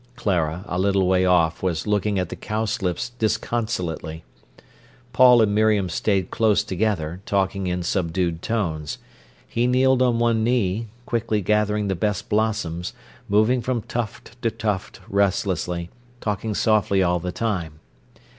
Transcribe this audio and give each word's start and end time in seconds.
Clara, 0.15 0.65
a 0.67 0.79
little 0.79 1.05
way 1.05 1.27
off, 1.27 1.61
was 1.61 1.85
looking 1.85 2.17
at 2.17 2.29
the 2.29 2.35
cowslips 2.35 3.11
disconsolately. 3.19 4.23
Paul 5.13 5.43
and 5.43 5.53
Miriam 5.53 5.89
stayed 5.89 6.31
close 6.31 6.63
together, 6.63 7.21
talking 7.27 7.67
in 7.67 7.83
subdued 7.83 8.41
tones. 8.41 8.97
He 9.47 9.67
kneeled 9.67 10.01
on 10.01 10.17
one 10.17 10.43
knee, 10.43 10.87
quickly 11.05 11.39
gathering 11.41 11.87
the 11.87 11.93
best 11.93 12.29
blossoms, 12.29 12.93
moving 13.29 13.61
from 13.61 13.83
tuft 13.83 14.41
to 14.41 14.49
tuft 14.49 15.01
restlessly, 15.07 15.91
talking 16.19 16.55
softly 16.55 17.03
all 17.03 17.19
the 17.19 17.31
time. 17.31 17.73